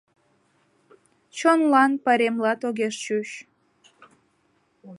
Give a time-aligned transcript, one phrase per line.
[1.37, 3.29] Чонлан пайремлат огеш чуч.